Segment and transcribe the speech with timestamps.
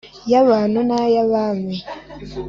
[0.31, 1.73] y’abantu n’ay’abami,